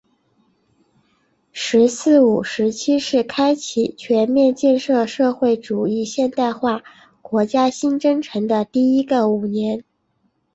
[1.51, 6.81] “十四五”时期是开启全面建设社会主义现代化
[7.21, 9.83] 国家新征程的第一个五年。